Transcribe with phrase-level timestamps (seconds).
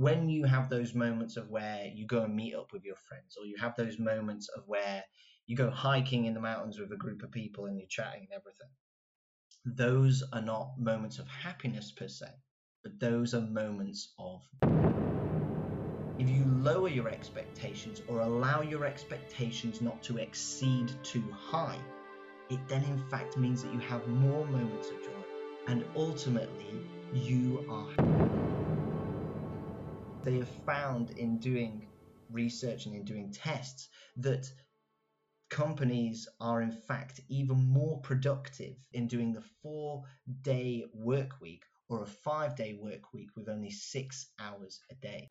[0.00, 3.36] when you have those moments of where you go and meet up with your friends,
[3.38, 5.04] or you have those moments of where
[5.46, 8.32] you go hiking in the mountains with a group of people and you're chatting and
[8.32, 8.70] everything,
[9.66, 12.28] those are not moments of happiness per se,
[12.82, 14.40] but those are moments of.
[16.18, 21.78] If you lower your expectations or allow your expectations not to exceed too high,
[22.48, 25.22] it then in fact means that you have more moments of joy
[25.66, 26.80] and ultimately
[27.12, 28.59] you are.
[30.22, 31.88] They have found in doing
[32.30, 34.50] research and in doing tests that
[35.50, 40.04] companies are in fact even more productive in doing the four
[40.42, 45.26] day work week or a five day work week with only six hours a day.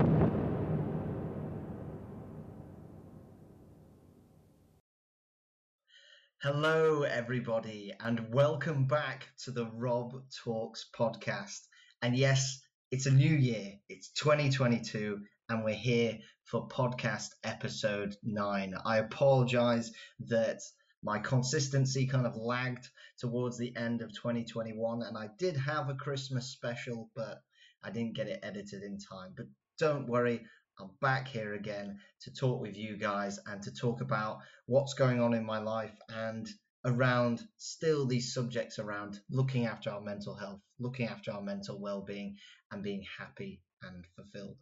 [6.42, 10.14] Hello, everybody, and welcome back to the Rob
[10.44, 11.60] Talks podcast.
[12.02, 18.74] And yes, it's a new year, it's 2022, and we're here for podcast episode nine.
[18.84, 19.92] I apologize
[20.28, 20.60] that
[21.04, 25.94] my consistency kind of lagged towards the end of 2021, and I did have a
[25.94, 27.42] Christmas special, but
[27.84, 29.34] I didn't get it edited in time.
[29.38, 29.46] But
[29.78, 30.42] don't worry,
[30.80, 35.22] I'm back here again to talk with you guys and to talk about what's going
[35.22, 36.50] on in my life and
[36.86, 42.02] around still these subjects around looking after our mental health, looking after our mental well
[42.02, 42.38] being,
[42.72, 44.58] and being happy and fulfilled.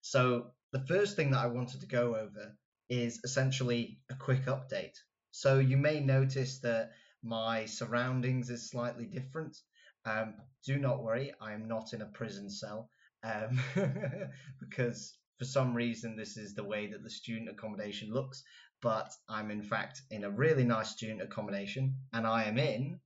[0.00, 2.56] So, the first thing that I wanted to go over
[2.88, 4.96] is essentially a quick update.
[5.30, 9.56] So, you may notice that my surroundings is slightly different.
[10.04, 10.34] Um,
[10.66, 12.90] do not worry, I am not in a prison cell
[13.22, 13.60] um,
[14.60, 18.42] because for some reason, this is the way that the student accommodation looks,
[18.82, 23.00] but I'm in fact in a really nice student accommodation, and I am in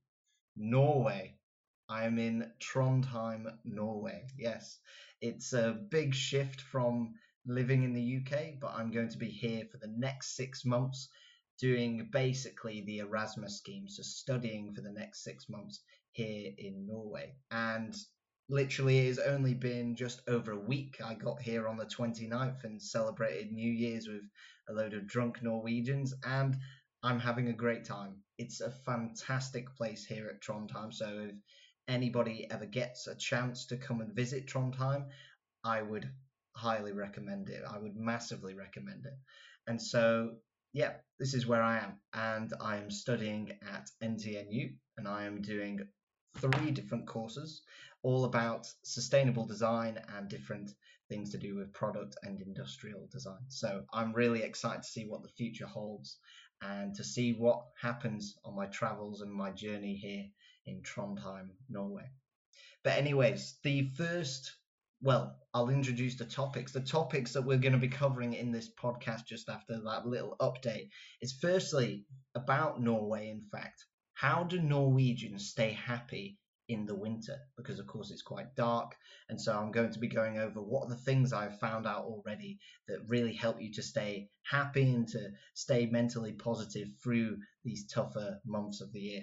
[0.55, 1.35] Norway.
[1.87, 4.25] I am in Trondheim, Norway.
[4.37, 4.79] Yes,
[5.21, 7.13] it's a big shift from
[7.45, 11.09] living in the UK, but I'm going to be here for the next six months
[11.59, 15.79] doing basically the Erasmus scheme, so studying for the next six months
[16.11, 17.35] here in Norway.
[17.51, 17.95] And
[18.49, 20.97] literally it has only been just over a week.
[21.03, 24.23] I got here on the 29th and celebrated New Year's with
[24.69, 26.57] a load of drunk Norwegians, and
[27.03, 28.15] I'm having a great time.
[28.37, 30.93] It's a fantastic place here at Trondheim.
[30.93, 31.35] So if
[31.87, 35.05] anybody ever gets a chance to come and visit Trondheim,
[35.63, 36.09] I would
[36.55, 37.63] highly recommend it.
[37.69, 39.17] I would massively recommend it.
[39.67, 40.31] And so,
[40.73, 45.41] yeah, this is where I am, and I am studying at NTNU, and I am
[45.41, 45.81] doing
[46.37, 47.61] three different courses
[48.03, 50.71] all about sustainable design and different
[51.09, 53.45] things to do with product and industrial design.
[53.47, 56.17] So I'm really excited to see what the future holds
[56.61, 60.25] and to see what happens on my travels and my journey here
[60.65, 62.09] in Trondheim, Norway.
[62.83, 64.55] But, anyways, the first,
[65.01, 66.71] well, I'll introduce the topics.
[66.71, 70.35] The topics that we're going to be covering in this podcast just after that little
[70.39, 70.89] update
[71.21, 73.85] is firstly about Norway, in fact.
[74.13, 76.37] How do Norwegians stay happy
[76.69, 78.93] in the winter because of course it's quite dark
[79.29, 82.03] and so i'm going to be going over what are the things i've found out
[82.03, 87.87] already that really help you to stay happy and to stay mentally positive through these
[87.87, 89.21] tougher months of the year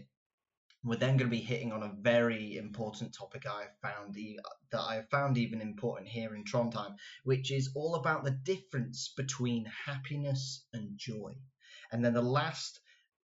[0.84, 4.14] we're then going to be hitting on a very important topic I found
[4.70, 9.64] that I found even important here in Trondheim, which is all about the difference between
[9.86, 11.36] happiness and joy.
[11.90, 12.80] And then the last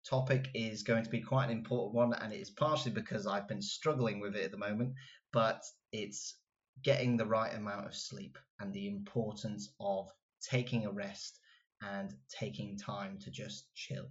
[0.08, 3.48] topic is going to be quite an important one, and it is partially because I've
[3.48, 4.94] been struggling with it at the moment,
[5.32, 5.62] but
[5.92, 6.36] it's
[6.82, 10.08] getting the right amount of sleep and the importance of
[10.42, 11.38] taking a rest
[11.82, 14.08] and taking time to just chill.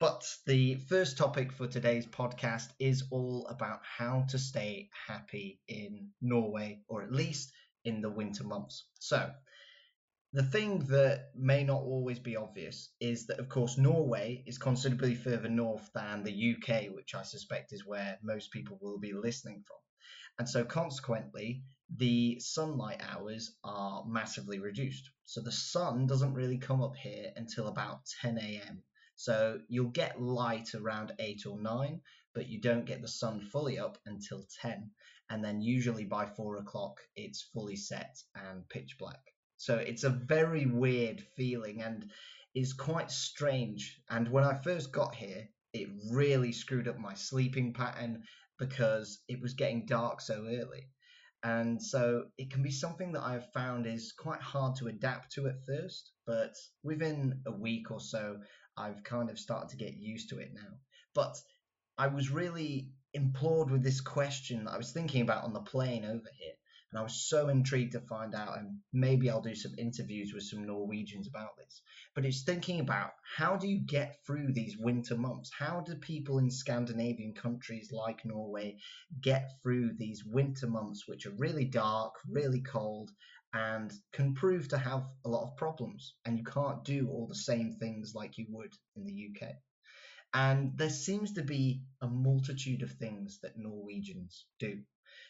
[0.00, 6.10] But the first topic for today's podcast is all about how to stay happy in
[6.20, 7.52] Norway, or at least
[7.84, 8.86] in the winter months.
[9.00, 9.32] So,
[10.34, 15.14] the thing that may not always be obvious is that, of course, Norway is considerably
[15.14, 19.64] further north than the UK, which I suspect is where most people will be listening
[19.66, 19.78] from.
[20.38, 21.62] And so, consequently,
[21.96, 25.10] the sunlight hours are massively reduced.
[25.24, 28.82] So, the sun doesn't really come up here until about 10 a.m.
[29.16, 32.02] So, you'll get light around 8 or 9,
[32.34, 34.90] but you don't get the sun fully up until 10.
[35.30, 39.22] And then, usually by 4 o'clock, it's fully set and pitch black.
[39.58, 42.10] So it's a very weird feeling and
[42.54, 44.00] is quite strange.
[44.08, 48.22] And when I first got here, it really screwed up my sleeping pattern
[48.58, 50.88] because it was getting dark so early.
[51.42, 55.48] And so it can be something that I've found is quite hard to adapt to
[55.48, 58.38] at first, but within a week or so,
[58.76, 60.78] I've kind of started to get used to it now.
[61.14, 61.36] But
[61.96, 66.04] I was really implored with this question that I was thinking about on the plane
[66.04, 66.54] over here
[66.90, 70.44] And I was so intrigued to find out, and maybe I'll do some interviews with
[70.44, 71.82] some Norwegians about this.
[72.14, 75.50] But it's thinking about how do you get through these winter months?
[75.56, 78.78] How do people in Scandinavian countries like Norway
[79.20, 83.10] get through these winter months, which are really dark, really cold,
[83.52, 86.14] and can prove to have a lot of problems?
[86.24, 89.50] And you can't do all the same things like you would in the UK.
[90.32, 94.80] And there seems to be a multitude of things that Norwegians do.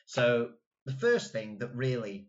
[0.07, 0.53] So,
[0.89, 2.29] the first thing that really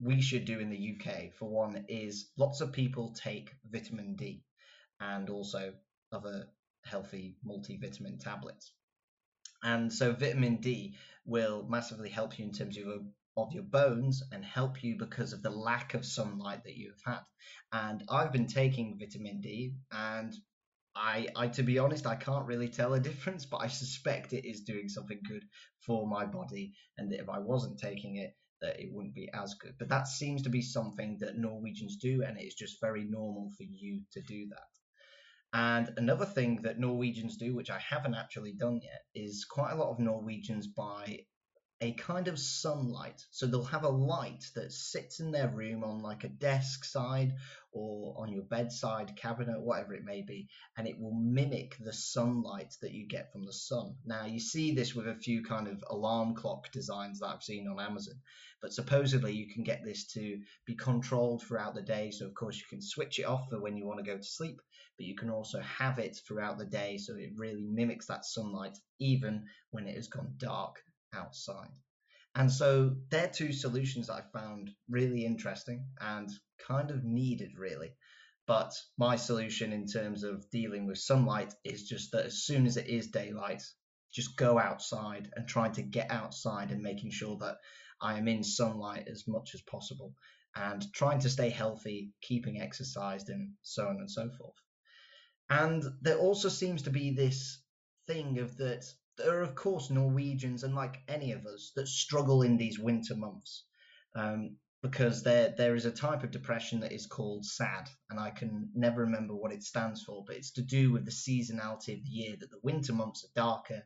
[0.00, 4.42] we should do in the UK, for one, is lots of people take vitamin D
[4.98, 5.72] and also
[6.10, 6.48] other
[6.84, 8.72] healthy multivitamin tablets.
[9.62, 13.04] And so, vitamin D will massively help you in terms of
[13.36, 17.20] of your bones and help you because of the lack of sunlight that you've had.
[17.72, 20.34] And I've been taking vitamin D and
[20.94, 24.48] I, I to be honest, I can't really tell a difference, but I suspect it
[24.48, 25.44] is doing something good
[25.86, 29.54] for my body, and that if I wasn't taking it, that it wouldn't be as
[29.54, 29.74] good.
[29.78, 33.64] But that seems to be something that Norwegians do, and it's just very normal for
[33.64, 34.68] you to do that.
[35.52, 39.76] And another thing that Norwegians do, which I haven't actually done yet, is quite a
[39.76, 41.20] lot of Norwegians buy
[41.82, 43.24] a kind of sunlight.
[43.30, 47.34] So they'll have a light that sits in their room on like a desk side
[47.72, 52.74] or on your bedside cabinet, whatever it may be, and it will mimic the sunlight
[52.82, 53.94] that you get from the sun.
[54.04, 57.66] Now, you see this with a few kind of alarm clock designs that I've seen
[57.66, 58.16] on Amazon,
[58.60, 62.10] but supposedly you can get this to be controlled throughout the day.
[62.10, 64.22] So, of course, you can switch it off for when you want to go to
[64.22, 64.60] sleep,
[64.98, 68.76] but you can also have it throughout the day so it really mimics that sunlight
[68.98, 71.70] even when it has gone dark outside.
[72.34, 76.30] And so they're two solutions I found really interesting and
[76.66, 77.92] kind of needed, really.
[78.46, 82.76] But my solution in terms of dealing with sunlight is just that as soon as
[82.76, 83.62] it is daylight,
[84.12, 87.56] just go outside and trying to get outside and making sure that
[88.00, 90.14] I am in sunlight as much as possible
[90.54, 94.56] and trying to stay healthy, keeping exercised, and so on and so forth.
[95.48, 97.60] And there also seems to be this
[98.06, 98.84] thing of that
[99.16, 103.14] there are of course Norwegians and like any of us that struggle in these winter
[103.16, 103.64] months
[104.14, 108.30] um, because there there is a type of depression that is called SAD and I
[108.30, 112.04] can never remember what it stands for but it's to do with the seasonality of
[112.04, 113.82] the year that the winter months are darker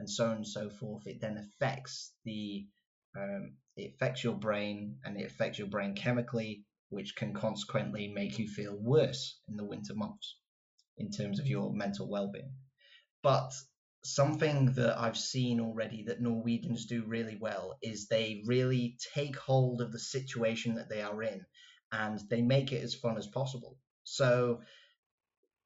[0.00, 1.06] and so on and so forth.
[1.06, 2.66] It then affects the
[3.16, 8.38] um, it affects your brain and it affects your brain chemically which can consequently make
[8.38, 10.36] you feel worse in the winter months
[10.98, 12.52] in terms of your mental well-being.
[13.22, 13.52] But
[14.02, 19.80] something that I've seen already that Norwegians do really well is they really take hold
[19.80, 21.44] of the situation that they are in
[21.92, 23.76] and they make it as fun as possible.
[24.04, 24.60] So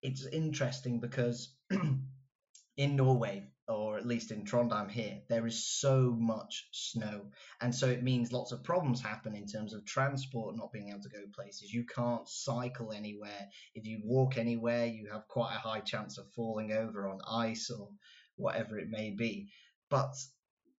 [0.03, 1.55] it's interesting because
[2.77, 7.31] in Norway, or at least in Trondheim here, there is so much snow.
[7.61, 11.01] And so it means lots of problems happen in terms of transport not being able
[11.01, 11.73] to go places.
[11.73, 13.49] You can't cycle anywhere.
[13.75, 17.71] If you walk anywhere, you have quite a high chance of falling over on ice
[17.71, 17.89] or
[18.37, 19.49] whatever it may be.
[19.91, 20.15] But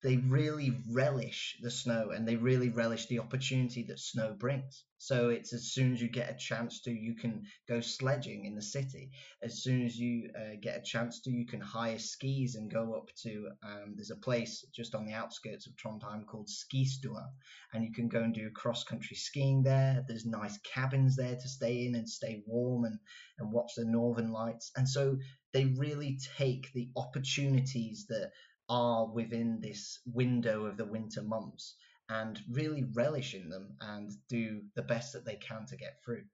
[0.02, 4.84] they really relish the snow and they really relish the opportunity that snow brings.
[4.98, 8.54] So it's as soon as you get a chance to, you can go sledging in
[8.54, 9.10] the city.
[9.42, 12.94] As soon as you uh, get a chance to, you can hire skis and go
[12.94, 13.48] up to.
[13.62, 17.26] Um, there's a place just on the outskirts of Trondheim called Skistua,
[17.72, 20.04] and you can go and do cross country skiing there.
[20.08, 22.98] There's nice cabins there to stay in and stay warm and
[23.38, 24.70] and watch the northern lights.
[24.76, 25.18] And so
[25.52, 28.30] they really take the opportunities that
[28.68, 31.74] are within this window of the winter months
[32.08, 36.24] and really relish in them and do the best that they can to get through.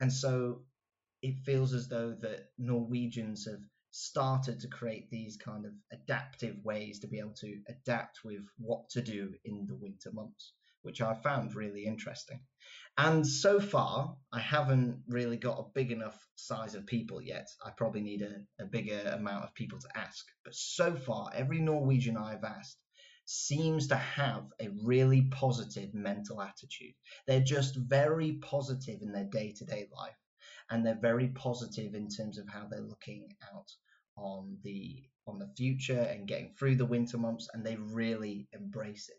[0.00, 0.62] And so
[1.22, 7.00] it feels as though that Norwegians have started to create these kind of adaptive ways
[7.00, 10.52] to be able to adapt with what to do in the winter months
[10.86, 12.40] which I found really interesting.
[12.96, 17.48] And so far, I haven't really got a big enough size of people yet.
[17.62, 20.24] I probably need a, a bigger amount of people to ask.
[20.44, 22.78] But so far, every Norwegian I've asked
[23.26, 26.94] seems to have a really positive mental attitude.
[27.26, 30.16] They're just very positive in their day to day life.
[30.70, 33.70] And they're very positive in terms of how they're looking out
[34.16, 39.08] on the on the future and getting through the winter months and they really embrace
[39.08, 39.18] it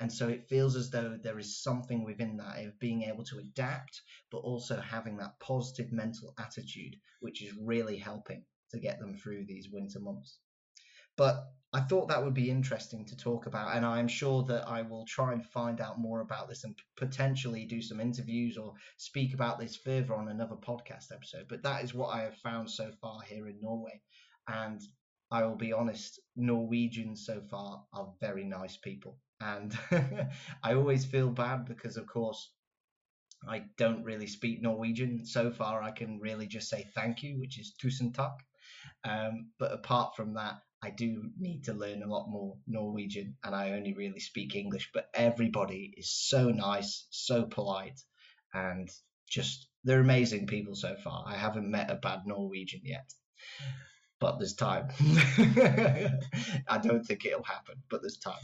[0.00, 3.38] and so it feels as though there is something within that of being able to
[3.38, 9.16] adapt, but also having that positive mental attitude, which is really helping to get them
[9.16, 10.38] through these winter months.
[11.16, 14.82] But I thought that would be interesting to talk about, and I'm sure that I
[14.82, 19.32] will try and find out more about this and potentially do some interviews or speak
[19.32, 21.46] about this further on another podcast episode.
[21.48, 24.02] But that is what I have found so far here in Norway.
[24.48, 24.80] And
[25.30, 29.78] I will be honest, Norwegians so far are very nice people And
[30.62, 32.50] I always feel bad because, of course,
[33.46, 35.26] I don't really speak Norwegian.
[35.26, 38.38] So far, I can really just say thank you, which is tusen takk.
[39.04, 43.54] Um, but apart from that, I do need to learn a lot more Norwegian and
[43.54, 44.90] I only really speak English.
[44.94, 48.00] But everybody is so nice, so polite,
[48.54, 48.88] and
[49.28, 51.24] just they're amazing people so far.
[51.26, 53.12] I haven't met a bad Norwegian yet,
[54.20, 54.88] but there's time.
[56.68, 58.42] I don't think it'll happen, but there's time.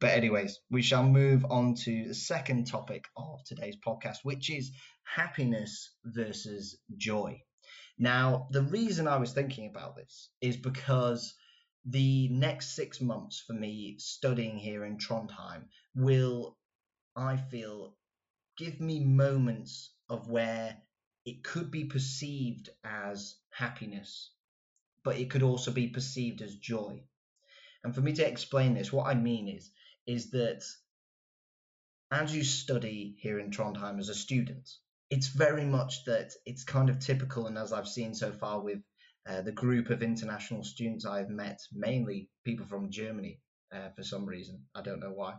[0.00, 4.72] But, anyways, we shall move on to the second topic of today's podcast, which is
[5.04, 7.42] happiness versus joy.
[7.98, 11.34] Now, the reason I was thinking about this is because
[11.84, 16.56] the next six months for me studying here in Trondheim will,
[17.16, 17.96] I feel,
[18.56, 20.76] give me moments of where
[21.24, 24.30] it could be perceived as happiness,
[25.04, 27.02] but it could also be perceived as joy.
[27.84, 29.70] And for me to explain this, what I mean is,
[30.06, 30.62] is that
[32.10, 34.68] as you study here in Trondheim as a student,
[35.10, 38.78] it's very much that it's kind of typical, and as I've seen so far with
[39.28, 43.40] uh, the group of international students I've met, mainly people from Germany
[43.72, 45.34] uh, for some reason, I don't know why.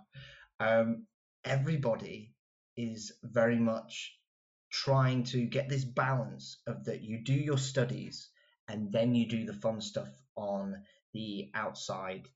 [0.60, 1.08] Um,
[1.44, 2.34] everybody
[2.78, 4.14] is very much
[4.72, 8.30] trying to get this balance of that you do your studies
[8.68, 10.08] and then you do the fun stuff
[10.38, 10.82] on
[11.14, 12.28] the outside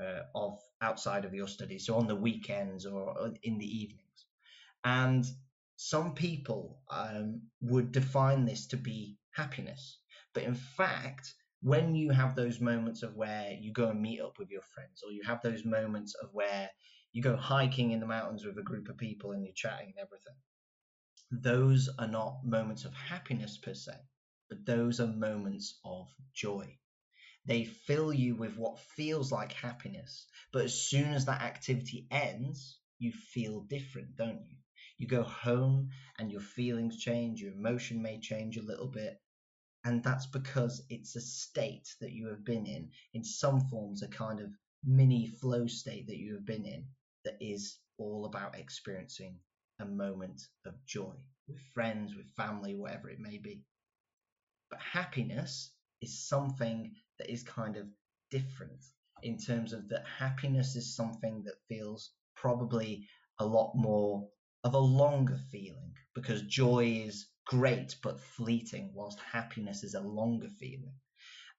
[0.00, 4.26] uh, of outside of your studies, so on the weekends or in the evenings.
[4.84, 5.26] And
[5.76, 9.98] some people um, would define this to be happiness,
[10.34, 14.38] but in fact, when you have those moments of where you go and meet up
[14.38, 16.70] with your friends, or you have those moments of where
[17.12, 19.98] you go hiking in the mountains with a group of people and you're chatting and
[19.98, 20.34] everything,
[21.30, 23.92] those are not moments of happiness per se,
[24.48, 26.78] but those are moments of joy.
[27.46, 32.78] They fill you with what feels like happiness, but as soon as that activity ends,
[32.98, 34.56] you feel different, don't you?
[34.98, 39.20] You go home and your feelings change, your emotion may change a little bit,
[39.84, 44.08] and that's because it's a state that you have been in, in some forms, a
[44.08, 44.50] kind of
[44.84, 46.84] mini flow state that you have been in
[47.24, 49.38] that is all about experiencing
[49.78, 51.14] a moment of joy
[51.48, 53.62] with friends, with family, whatever it may be.
[54.70, 57.86] But happiness is something that is kind of
[58.30, 58.82] different
[59.22, 63.06] in terms of that happiness is something that feels probably
[63.38, 64.26] a lot more
[64.64, 70.48] of a longer feeling because joy is great but fleeting, whilst happiness is a longer
[70.58, 70.94] feeling.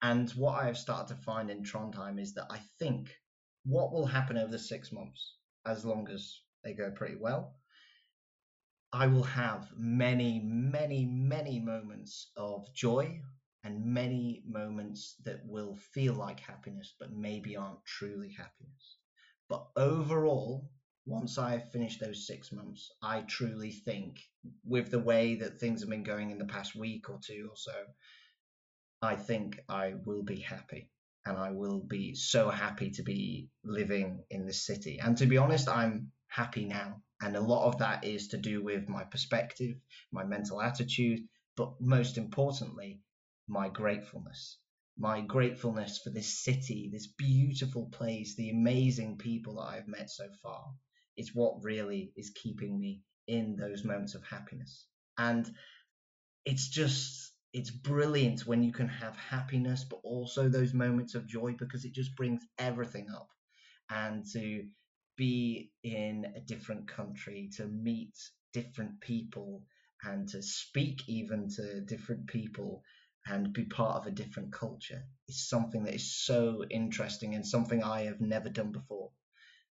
[0.01, 3.13] And what I've started to find in Trondheim is that I think
[3.63, 5.35] what will happen over the six months,
[5.67, 7.55] as long as they go pretty well,
[8.91, 13.21] I will have many, many, many moments of joy
[13.63, 18.97] and many moments that will feel like happiness, but maybe aren't truly happiness.
[19.49, 20.69] But overall,
[21.05, 24.19] once I have finished those six months, I truly think,
[24.63, 27.55] with the way that things have been going in the past week or two or
[27.55, 27.73] so,
[29.01, 30.89] I think I will be happy.
[31.25, 34.99] And I will be so happy to be living in this city.
[34.99, 37.03] And to be honest, I'm happy now.
[37.21, 39.75] And a lot of that is to do with my perspective,
[40.11, 41.19] my mental attitude,
[41.55, 43.01] but most importantly,
[43.51, 44.57] my gratefulness.
[44.97, 50.27] My gratefulness for this city, this beautiful place, the amazing people that I've met so
[50.41, 50.63] far
[51.17, 54.85] is what really is keeping me in those moments of happiness.
[55.17, 55.49] And
[56.45, 61.53] it's just, it's brilliant when you can have happiness, but also those moments of joy
[61.57, 63.27] because it just brings everything up.
[63.89, 64.63] And to
[65.17, 68.13] be in a different country, to meet
[68.53, 69.63] different people,
[70.03, 72.81] and to speak even to different people
[73.27, 77.83] and be part of a different culture is something that is so interesting and something
[77.83, 79.11] I have never done before.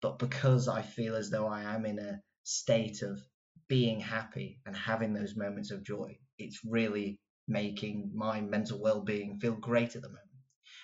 [0.02, 3.22] But because I feel as though I am in a state of
[3.68, 9.40] being happy and having those moments of joy, it's really making my mental well being
[9.40, 10.28] feel great at the moment.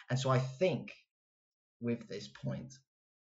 [0.09, 0.91] And so I think
[1.79, 2.73] with this point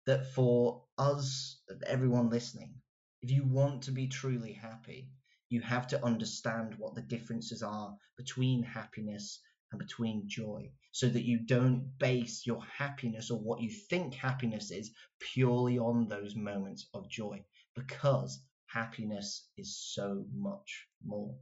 [0.06, 2.76] that for us, everyone listening,
[3.22, 5.10] if you want to be truly happy,
[5.50, 9.42] you have to understand what the differences are between happiness
[9.72, 14.72] and between joy so that you don't base your happiness or what you think happiness
[14.72, 17.44] is purely on those moments of joy
[17.76, 21.36] because happiness is so much more.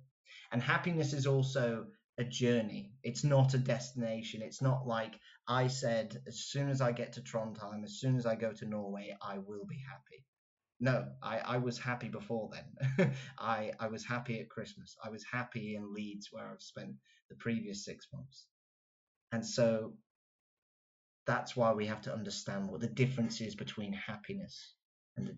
[0.52, 1.88] And happiness is also
[2.18, 2.94] a journey.
[3.04, 4.42] It's not a destination.
[4.42, 8.26] It's not like I said, as soon as I get to Trondheim, as soon as
[8.26, 10.26] I go to Norway, I will be happy.
[10.80, 13.12] No, I, I was happy before then.
[13.40, 14.96] I, I was happy at Christmas.
[15.04, 16.96] I was happy in Leeds where I've spent
[17.30, 18.46] the previous six months.
[19.32, 19.94] And so
[21.26, 24.74] that's why we have to understand what the difference is between happiness
[25.18, 25.36] and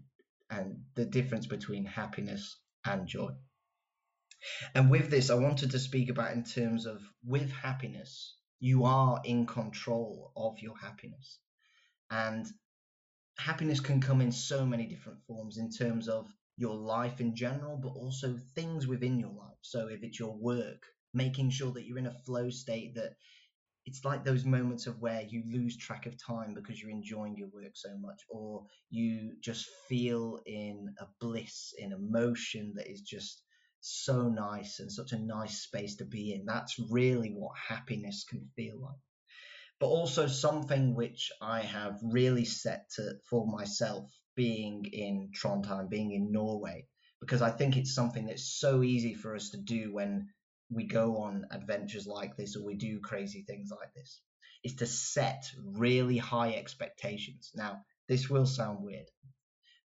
[0.51, 3.31] and the difference between happiness and joy.
[4.73, 9.21] And with this, I wanted to speak about in terms of with happiness, you are
[9.23, 11.39] in control of your happiness.
[12.09, 12.47] And
[13.39, 16.27] happiness can come in so many different forms in terms of
[16.57, 19.57] your life in general, but also things within your life.
[19.61, 23.13] So if it's your work, making sure that you're in a flow state that
[23.85, 27.47] it's like those moments of where you lose track of time because you're enjoying your
[27.47, 33.41] work so much, or you just feel in a bliss, in emotion that is just
[33.79, 36.45] so nice and such a nice space to be in.
[36.45, 39.08] That's really what happiness can feel like.
[39.79, 46.11] But also something which I have really set to, for myself being in Trondheim, being
[46.11, 46.87] in Norway,
[47.21, 50.29] because I think it's something that's so easy for us to do when
[50.69, 54.21] we go on adventures like this or we do crazy things like this,
[54.63, 57.51] is to set really high expectations.
[57.55, 59.07] Now, this will sound weird,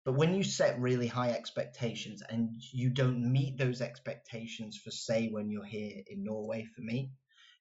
[0.05, 5.29] but when you set really high expectations and you don't meet those expectations for, say,
[5.29, 7.11] when you're here in Norway for me,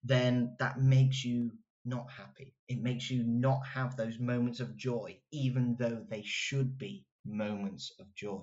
[0.02, 1.52] then that makes you
[1.84, 2.54] not happy.
[2.68, 7.92] It makes you not have those moments of joy, even though they should be moments
[7.98, 8.42] of joy.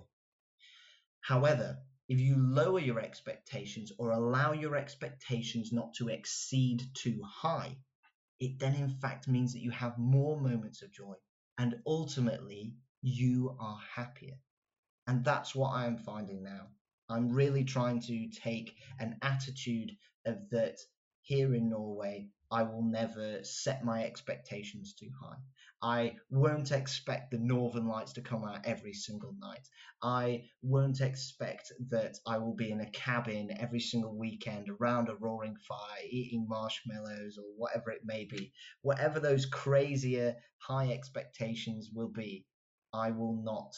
[1.21, 7.77] However, if you lower your expectations or allow your expectations not to exceed too high,
[8.39, 11.15] it then in fact means that you have more moments of joy
[11.57, 14.39] and ultimately you are happier.
[15.07, 16.67] And that's what I am finding now.
[17.09, 19.91] I'm really trying to take an attitude
[20.25, 20.77] of that
[21.21, 25.37] here in Norway, I will never set my expectations too high.
[25.81, 29.67] I won't expect the northern lights to come out every single night.
[30.01, 35.15] I won't expect that I will be in a cabin every single weekend around a
[35.15, 38.51] roaring fire, eating marshmallows or whatever it may be.
[38.81, 42.45] Whatever those crazier high expectations will be,
[42.91, 43.75] I will not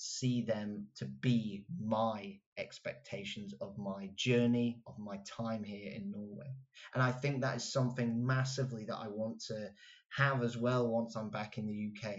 [0.00, 6.50] see them to be my expectations of my journey, of my time here in Norway.
[6.94, 9.68] And I think that is something massively that I want to
[10.16, 12.14] have as well once I'm back in the UK.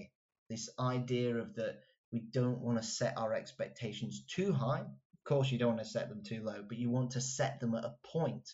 [0.47, 1.79] This idea of that
[2.11, 4.81] we don't want to set our expectations too high.
[4.81, 7.59] Of course, you don't want to set them too low, but you want to set
[7.59, 8.47] them at a point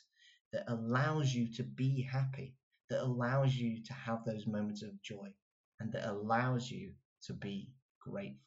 [0.54, 2.56] that allows you to be happy,
[2.90, 5.34] that allows you to have those moments of joy,
[5.82, 8.47] and that allows you to be grateful.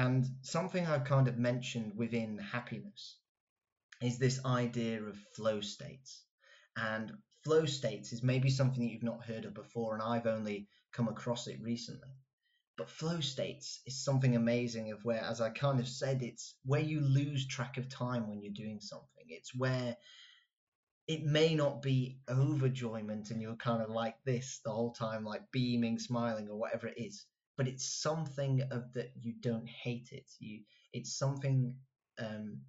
[0.00, 3.18] And something I've kind of mentioned within happiness
[4.00, 6.24] is this idea of flow states.
[6.74, 7.12] And
[7.44, 11.08] flow states is maybe something that you've not heard of before, and I've only come
[11.08, 12.08] across it recently.
[12.78, 16.80] But flow states is something amazing of where, as I kind of said, it's where
[16.80, 19.26] you lose track of time when you're doing something.
[19.28, 19.98] It's where
[21.08, 25.52] it may not be overjoyment and you're kind of like this the whole time, like
[25.52, 27.26] beaming, smiling, or whatever it is.
[27.60, 30.30] But it's something of that you don't hate it.
[30.38, 30.60] You,
[30.94, 31.74] it's something.
[32.18, 32.62] Um,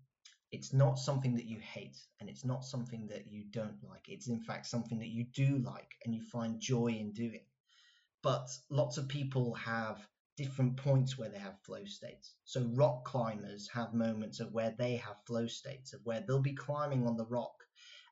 [0.51, 4.09] it's not something that you hate, and it's not something that you don't like.
[4.09, 7.45] It's in fact something that you do like and you find joy in doing.
[8.21, 12.33] But lots of people have different points where they have flow states.
[12.43, 16.53] So rock climbers have moments of where they have flow states of where they'll be
[16.53, 17.63] climbing on the rock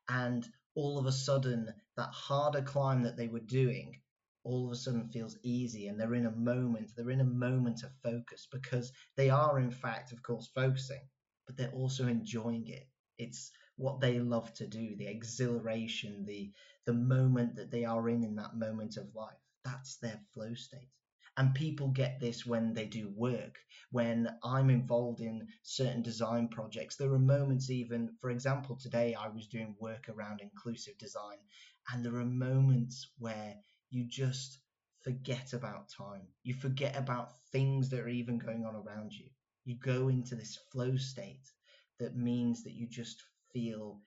[0.08, 4.00] and all of a sudden that harder climb that they were doing
[4.44, 7.84] all of a sudden feels easy and they're in a moment they're in a moment
[7.84, 11.02] of focus because they are in fact of course focusing
[11.50, 12.88] but they're also enjoying it.
[13.18, 16.52] It's what they love to do the exhilaration the
[16.86, 19.42] the moment that they are in in that moment of life.
[19.66, 20.92] That's their flow state.
[21.38, 23.58] And people get this when they do work.
[23.90, 29.30] When I'm involved in certain design projects, there are moments, even, for example, today I
[29.30, 31.40] was doing work around inclusive design,
[31.92, 33.56] and there are moments where
[33.90, 34.60] you just
[35.02, 36.28] forget about time.
[36.44, 39.26] You forget about things that are even going on around you.
[39.66, 41.50] You go into this flow state
[42.00, 43.24] that means that you just
[43.54, 44.02] feel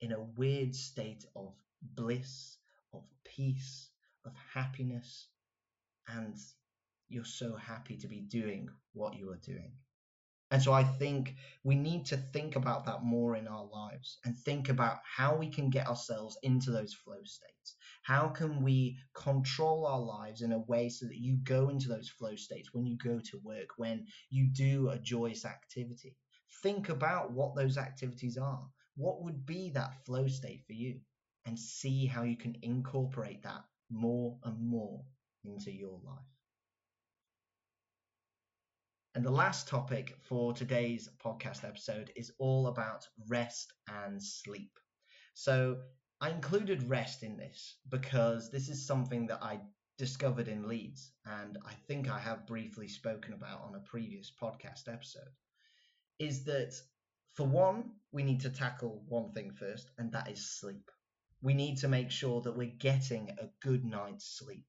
[0.00, 2.56] in a weird state of bliss,
[2.92, 3.90] of peace,
[4.24, 5.28] of happiness,
[6.08, 6.36] and
[7.08, 9.72] you're so happy to be doing what you are doing.
[10.50, 14.36] And so I think we need to think about that more in our lives and
[14.38, 17.76] think about how we can get ourselves into those flow states.
[18.08, 22.08] How can we control our lives in a way so that you go into those
[22.08, 26.16] flow states when you go to work, when you do a joyous activity?
[26.62, 28.66] Think about what those activities are.
[28.96, 31.00] What would be that flow state for you?
[31.44, 35.04] And see how you can incorporate that more and more
[35.44, 36.24] into your life.
[39.14, 44.72] And the last topic for today's podcast episode is all about rest and sleep.
[45.34, 45.82] So
[46.20, 49.60] I included rest in this because this is something that I
[49.98, 54.88] discovered in Leeds, and I think I have briefly spoken about on a previous podcast
[54.88, 55.32] episode,
[56.18, 56.74] is that
[57.34, 60.90] for one, we need to tackle one thing first, and that is sleep.
[61.40, 64.66] We need to make sure that we're getting a good night's sleep.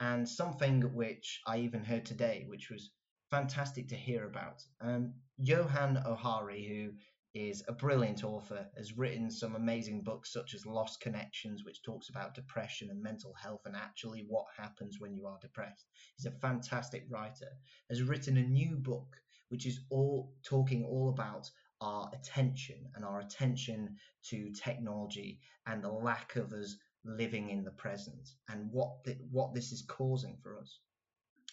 [0.00, 2.90] And something which I even heard today, which was
[3.30, 4.62] fantastic to hear about.
[4.80, 6.92] Um, Johann O'Hari, who
[7.34, 12.08] is a brilliant author, has written some amazing books such as Lost Connections, which talks
[12.08, 15.86] about depression and mental health and actually what happens when you are depressed.
[16.16, 17.48] He's a fantastic writer,
[17.88, 19.16] has written a new book
[19.50, 25.90] which is all talking all about our attention and our attention to technology and the
[25.90, 30.58] lack of us living in the present and what the, what this is causing for
[30.58, 30.78] us.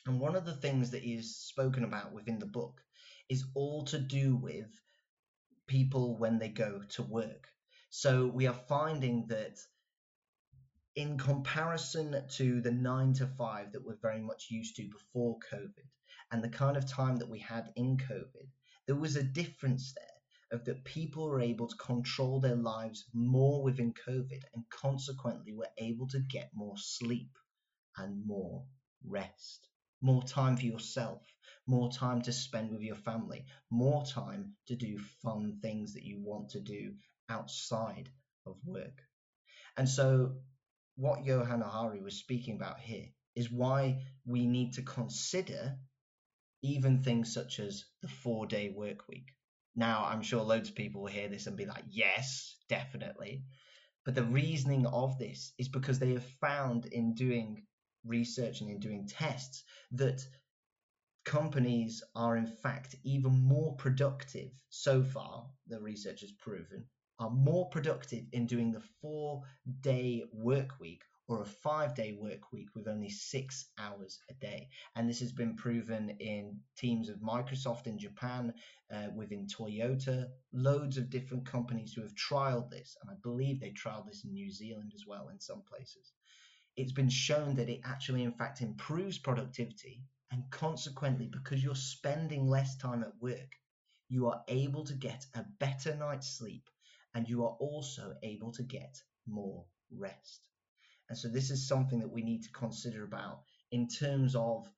[0.05, 2.81] And one of the things that is spoken about within the book
[3.29, 4.69] is all to do with
[5.67, 7.47] people when they go to work.
[7.89, 9.57] So we are finding that
[10.95, 15.85] in comparison to the nine to five that we're very much used to before COVID
[16.31, 18.47] and the kind of time that we had in COVID,
[18.85, 23.61] there was a difference there of that people were able to control their lives more
[23.61, 27.31] within COVID and consequently were able to get more sleep
[27.97, 28.63] and more
[29.05, 29.67] rest,
[30.01, 31.21] more time for yourself,
[31.65, 36.19] more time to spend with your family, more time to do fun things that you
[36.19, 36.93] want to do
[37.29, 38.09] outside
[38.45, 39.01] of work.
[39.75, 40.37] And so,
[40.95, 45.77] what Johann O'Hari was speaking about here is why we need to consider
[46.63, 49.27] even things such as the four day work week
[49.77, 53.43] now, I'm sure loads of people will hear this and be like, yes, definitely.
[54.05, 57.66] But the reasoning of this is because they have found in doing
[58.07, 60.25] research and in doing tests that
[61.25, 66.85] companies are in fact even more productive so far, the research has proven,
[67.19, 69.43] are more productive in doing the four
[69.81, 74.69] day work week or a five day work week with only six hours a day.
[74.95, 78.53] And this has been proven in teams of Microsoft in Japan,
[78.91, 82.95] uh, within Toyota, loads of different companies who have trialed this.
[83.01, 86.13] And I believe they trialed this in New Zealand as well in some places.
[86.77, 90.03] It's been shown that it actually, in fact, improves productivity.
[90.31, 93.51] And consequently, because you're spending less time at work,
[94.09, 96.69] you are able to get a better night's sleep
[97.15, 100.41] and you are also able to get more rest.
[101.09, 104.69] And so this is something that we need to consider about in terms of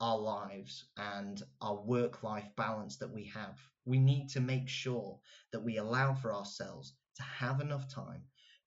[0.00, 3.58] our lives and our work life balance that we have.
[3.84, 5.18] We need to make sure
[5.52, 8.22] that we allow for ourselves to have enough time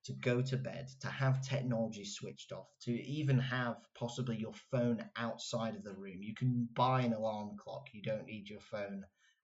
[0.07, 5.03] to go to bed, to have technology switched off, to even have possibly your phone
[5.17, 6.21] outside of the room.
[6.21, 9.03] You can buy an alarm clock, you don't need your phone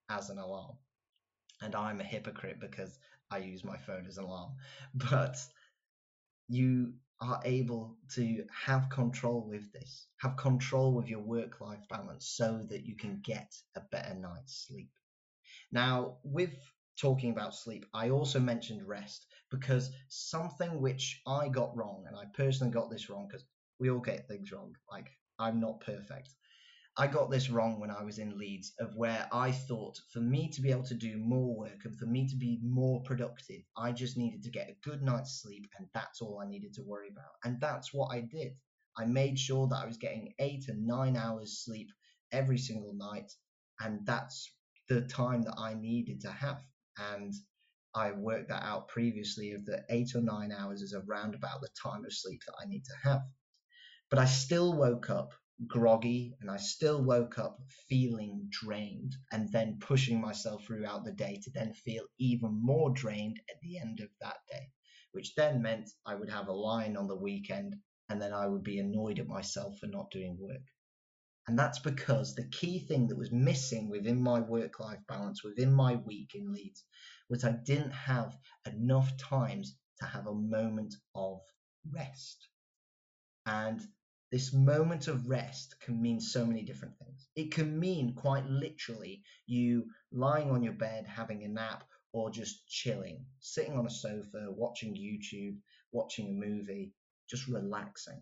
[0.09, 0.77] as an alarm.
[1.61, 2.97] And I'm a hypocrite because
[3.29, 4.53] I use my phone as an alarm.
[4.93, 5.35] But
[6.47, 12.25] you are able to have control with this, have control with your work life balance
[12.25, 14.91] so that you can get a better night's sleep.
[15.73, 16.53] Now, with
[16.99, 22.25] talking about sleep, I also mentioned rest because something which I got wrong, and I
[22.33, 23.45] personally got this wrong because
[23.79, 24.75] we all get things wrong.
[24.91, 26.29] Like, I'm not perfect.
[26.95, 30.47] I got this wrong when I was in Leeds, of where I thought for me
[30.49, 33.91] to be able to do more work and for me to be more productive, I
[33.91, 37.09] just needed to get a good night's sleep, and that's all I needed to worry
[37.09, 37.33] about.
[37.43, 38.53] And that's what I did.
[38.95, 41.89] I made sure that I was getting eight and nine hours sleep
[42.31, 43.31] every single night,
[43.79, 44.51] and that's
[44.87, 46.61] the time that I needed to have.
[46.97, 47.33] And
[47.95, 51.69] I worked that out previously of the eight or nine hours is around about the
[51.81, 53.21] time of sleep that I need to have.
[54.09, 55.33] But I still woke up
[55.67, 61.39] groggy and I still woke up feeling drained and then pushing myself throughout the day
[61.43, 64.71] to then feel even more drained at the end of that day,
[65.11, 67.75] which then meant I would have a line on the weekend
[68.09, 70.61] and then I would be annoyed at myself for not doing work.
[71.47, 75.73] And that's because the key thing that was missing within my work life balance, within
[75.73, 76.83] my week in Leeds,
[77.29, 81.41] was I didn't have enough times to have a moment of
[81.91, 82.47] rest.
[83.45, 83.85] And
[84.31, 87.27] this moment of rest can mean so many different things.
[87.35, 92.65] It can mean quite literally you lying on your bed having a nap or just
[92.67, 95.57] chilling, sitting on a sofa, watching YouTube,
[95.91, 96.93] watching a movie,
[97.29, 98.21] just relaxing.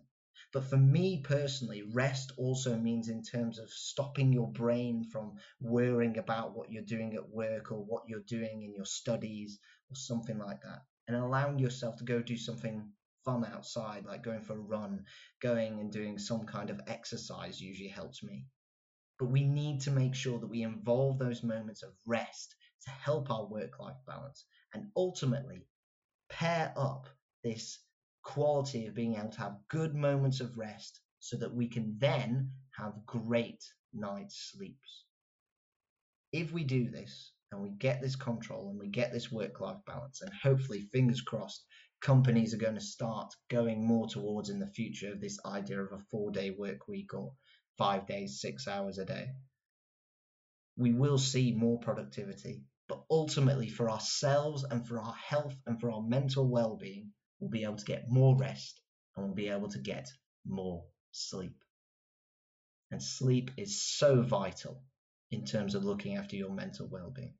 [0.52, 6.18] But for me personally, rest also means in terms of stopping your brain from worrying
[6.18, 9.58] about what you're doing at work or what you're doing in your studies
[9.90, 12.92] or something like that, and allowing yourself to go do something
[13.24, 15.06] fun outside, like going for a run,
[15.40, 18.46] going and doing some kind of exercise usually helps me.
[19.18, 23.30] But we need to make sure that we involve those moments of rest to help
[23.30, 25.66] our work life balance and ultimately
[26.28, 27.08] pair up
[27.42, 27.78] this
[28.22, 32.50] quality of being able to have good moments of rest so that we can then
[32.76, 35.04] have great night's sleeps.
[36.32, 39.78] If we do this and we get this control and we get this work life
[39.86, 41.64] balance, and hopefully, fingers crossed,
[42.00, 45.92] companies are going to start going more towards in the future of this idea of
[45.92, 47.32] a four day work week or
[47.78, 49.28] five days, six hours a day.
[50.76, 55.90] We will see more productivity, but ultimately, for ourselves and for our health and for
[55.90, 58.80] our mental well being, we'll be able to get more rest
[59.16, 60.08] and we'll be able to get
[60.46, 61.56] more sleep.
[62.92, 64.80] And sleep is so vital
[65.32, 67.34] in terms of looking after your mental well being.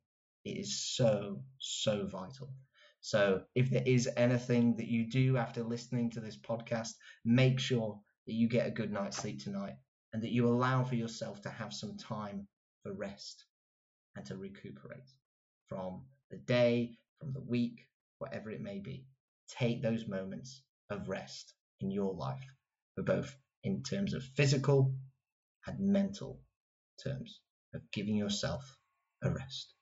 [0.45, 2.53] It is so, so vital.
[3.01, 8.01] So, if there is anything that you do after listening to this podcast, make sure
[8.27, 9.75] that you get a good night's sleep tonight
[10.13, 12.49] and that you allow for yourself to have some time
[12.83, 13.45] for rest
[14.17, 15.11] and to recuperate
[15.69, 17.87] from the day, from the week,
[18.19, 19.07] whatever it may be.
[19.49, 22.45] Take those moments of rest in your life,
[22.95, 24.95] for both in terms of physical
[25.67, 26.41] and mental
[27.03, 27.41] terms
[27.75, 28.77] of giving yourself
[29.23, 29.75] a rest.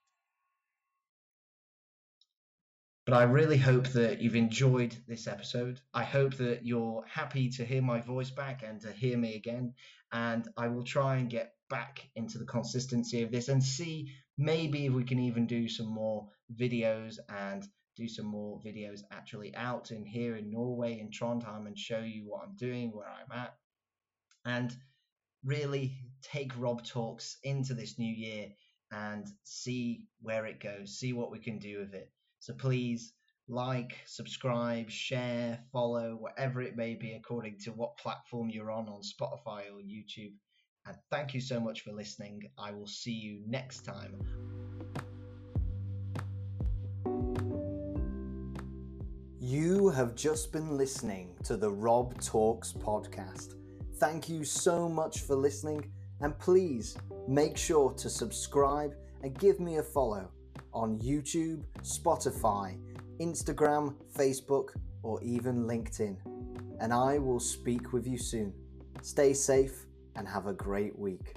[3.06, 5.80] But I really hope that you've enjoyed this episode.
[5.92, 9.74] I hope that you're happy to hear my voice back and to hear me again.
[10.12, 14.86] And I will try and get back into the consistency of this and see maybe
[14.86, 19.90] if we can even do some more videos and do some more videos actually out
[19.90, 23.54] in here in Norway in Trondheim and show you what I'm doing, where I'm at,
[24.44, 24.74] and
[25.44, 28.48] really take Rob Talks into this new year
[28.92, 32.10] and see where it goes, see what we can do with it.
[32.40, 33.12] So please
[33.48, 39.02] like, subscribe, share, follow, whatever it may be, according to what platform you're on on
[39.02, 40.32] Spotify or YouTube.
[40.86, 42.42] And thank you so much for listening.
[42.58, 44.69] I will see you next time.
[49.50, 53.56] You have just been listening to the Rob Talks podcast.
[53.96, 59.78] Thank you so much for listening, and please make sure to subscribe and give me
[59.78, 60.30] a follow
[60.72, 62.78] on YouTube, Spotify,
[63.18, 64.68] Instagram, Facebook,
[65.02, 66.16] or even LinkedIn.
[66.78, 68.54] And I will speak with you soon.
[69.02, 69.84] Stay safe
[70.14, 71.34] and have a great week.